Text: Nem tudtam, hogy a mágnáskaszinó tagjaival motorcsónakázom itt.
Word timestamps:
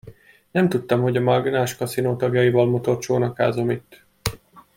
Nem 0.51 0.69
tudtam, 0.69 1.01
hogy 1.01 1.17
a 1.17 1.21
mágnáskaszinó 1.21 2.15
tagjaival 2.15 2.65
motorcsónakázom 2.65 3.69
itt. 3.69 4.05